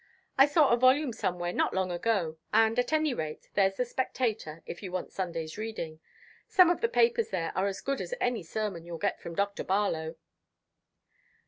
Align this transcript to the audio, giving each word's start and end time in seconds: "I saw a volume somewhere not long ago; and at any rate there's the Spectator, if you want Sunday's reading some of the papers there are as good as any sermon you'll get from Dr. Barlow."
"I 0.35 0.47
saw 0.47 0.69
a 0.71 0.77
volume 0.77 1.13
somewhere 1.13 1.53
not 1.53 1.75
long 1.75 1.91
ago; 1.91 2.39
and 2.51 2.79
at 2.79 2.91
any 2.91 3.13
rate 3.13 3.49
there's 3.53 3.75
the 3.75 3.85
Spectator, 3.85 4.63
if 4.65 4.81
you 4.81 4.91
want 4.91 5.11
Sunday's 5.11 5.59
reading 5.59 5.99
some 6.47 6.71
of 6.71 6.81
the 6.81 6.89
papers 6.89 7.29
there 7.29 7.51
are 7.55 7.67
as 7.67 7.81
good 7.81 8.01
as 8.01 8.11
any 8.19 8.41
sermon 8.41 8.83
you'll 8.83 8.97
get 8.97 9.21
from 9.21 9.35
Dr. 9.35 9.63
Barlow." 9.63 10.15